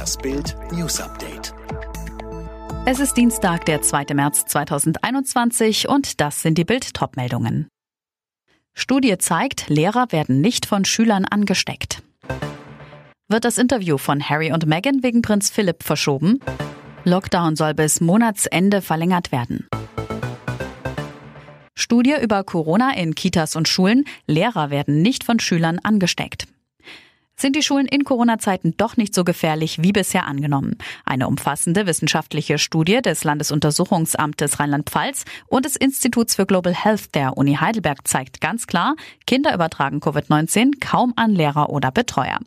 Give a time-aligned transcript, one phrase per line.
[0.00, 1.52] Das Bild News Update.
[2.86, 4.14] Es ist Dienstag, der 2.
[4.14, 7.68] März 2021 und das sind die Bild Topmeldungen.
[8.72, 12.02] Studie zeigt, Lehrer werden nicht von Schülern angesteckt.
[13.28, 16.40] Wird das Interview von Harry und Meghan wegen Prinz Philipp verschoben?
[17.04, 19.68] Lockdown soll bis Monatsende verlängert werden.
[21.74, 24.06] Studie über Corona in Kitas und Schulen.
[24.26, 26.46] Lehrer werden nicht von Schülern angesteckt.
[27.40, 30.76] Sind die Schulen in Corona-Zeiten doch nicht so gefährlich wie bisher angenommen?
[31.06, 37.54] Eine umfassende wissenschaftliche Studie des Landesuntersuchungsamtes Rheinland-Pfalz und des Instituts für Global Health der Uni
[37.54, 38.94] Heidelberg zeigt ganz klar,
[39.26, 42.40] Kinder übertragen Covid-19 kaum an Lehrer oder Betreuer.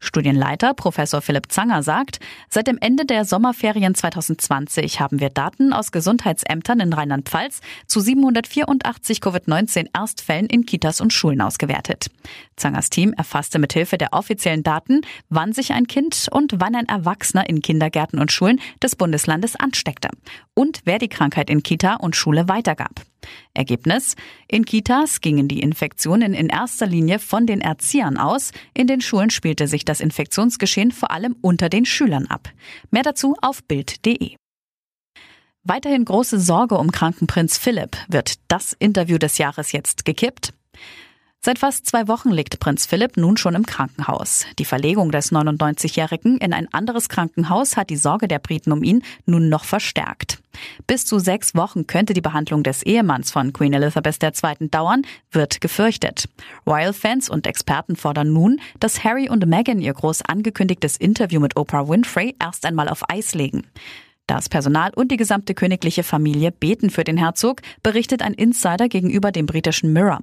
[0.00, 2.18] Studienleiter Professor Philipp Zanger sagt,
[2.48, 9.18] seit dem Ende der Sommerferien 2020 haben wir Daten aus Gesundheitsämtern in Rheinland-Pfalz zu 784
[9.18, 12.06] Covid-19 Erstfällen in Kitas und Schulen ausgewertet.
[12.56, 16.86] Zangers Team erfasste mithilfe der offiziellen offiziellen Daten, wann sich ein Kind und wann ein
[16.86, 20.10] Erwachsener in Kindergärten und Schulen des Bundeslandes ansteckte
[20.54, 23.02] und wer die Krankheit in Kita und Schule weitergab.
[23.52, 24.14] Ergebnis?
[24.46, 29.30] In Kitas gingen die Infektionen in erster Linie von den Erziehern aus, in den Schulen
[29.30, 32.48] spielte sich das Infektionsgeschehen vor allem unter den Schülern ab.
[32.92, 34.36] Mehr dazu auf Bild.de.
[35.64, 37.96] Weiterhin große Sorge um Krankenprinz Philipp.
[38.08, 40.54] Wird das Interview des Jahres jetzt gekippt?
[41.40, 44.44] Seit fast zwei Wochen liegt Prinz Philipp nun schon im Krankenhaus.
[44.58, 49.04] Die Verlegung des 99-Jährigen in ein anderes Krankenhaus hat die Sorge der Briten um ihn
[49.24, 50.38] nun noch verstärkt.
[50.88, 54.68] Bis zu sechs Wochen könnte die Behandlung des Ehemanns von Queen Elizabeth II.
[54.68, 56.28] dauern, wird gefürchtet.
[56.66, 61.88] Royal-Fans und Experten fordern nun, dass Harry und Meghan ihr groß angekündigtes Interview mit Oprah
[61.88, 63.64] Winfrey erst einmal auf Eis legen.
[64.28, 69.32] Das Personal und die gesamte königliche Familie beten für den Herzog, berichtet ein Insider gegenüber
[69.32, 70.20] dem britischen Mirror.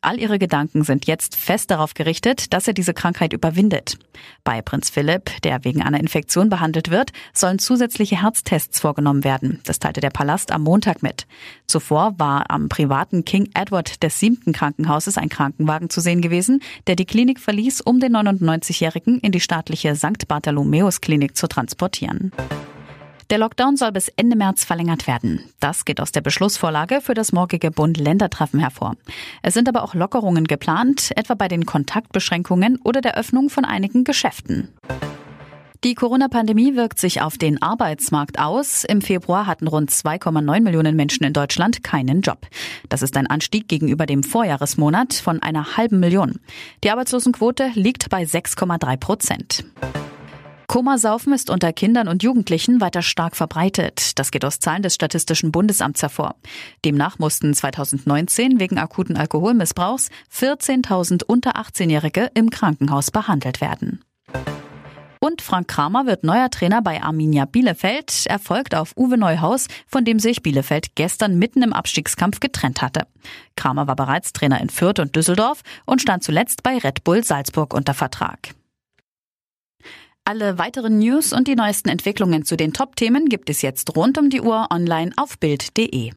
[0.00, 3.98] All ihre Gedanken sind jetzt fest darauf gerichtet, dass er diese Krankheit überwindet.
[4.42, 9.60] Bei Prinz Philipp, der wegen einer Infektion behandelt wird, sollen zusätzliche Herztests vorgenommen werden.
[9.64, 11.26] Das teilte der Palast am Montag mit.
[11.66, 16.96] Zuvor war am privaten King Edward des siebten Krankenhauses ein Krankenwagen zu sehen gewesen, der
[16.96, 20.26] die Klinik verließ, um den 99-Jährigen in die staatliche St.
[20.26, 22.32] Bartholomäus Klinik zu transportieren.
[23.32, 25.40] Der Lockdown soll bis Ende März verlängert werden.
[25.58, 28.96] Das geht aus der Beschlussvorlage für das morgige Bund-Länder-Treffen hervor.
[29.40, 34.04] Es sind aber auch Lockerungen geplant, etwa bei den Kontaktbeschränkungen oder der Öffnung von einigen
[34.04, 34.68] Geschäften.
[35.82, 38.84] Die Corona-Pandemie wirkt sich auf den Arbeitsmarkt aus.
[38.84, 42.46] Im Februar hatten rund 2,9 Millionen Menschen in Deutschland keinen Job.
[42.90, 46.38] Das ist ein Anstieg gegenüber dem Vorjahresmonat von einer halben Million.
[46.84, 49.64] Die Arbeitslosenquote liegt bei 6,3 Prozent.
[50.72, 54.18] Komasaufen ist unter Kindern und Jugendlichen weiter stark verbreitet.
[54.18, 56.36] Das geht aus Zahlen des Statistischen Bundesamts hervor.
[56.82, 64.02] Demnach mussten 2019 wegen akuten Alkoholmissbrauchs 14.000 unter 18-Jährige im Krankenhaus behandelt werden.
[65.20, 70.18] Und Frank Kramer wird neuer Trainer bei Arminia Bielefeld, erfolgt auf Uwe Neuhaus, von dem
[70.18, 73.02] sich Bielefeld gestern mitten im Abstiegskampf getrennt hatte.
[73.56, 77.74] Kramer war bereits Trainer in Fürth und Düsseldorf und stand zuletzt bei Red Bull Salzburg
[77.74, 78.54] unter Vertrag.
[80.24, 84.30] Alle weiteren News und die neuesten Entwicklungen zu den Top-Themen gibt es jetzt rund um
[84.30, 86.12] die Uhr online auf Bild.de.